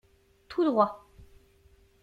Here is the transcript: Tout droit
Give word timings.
Tout 0.49 0.65
droit 0.65 1.05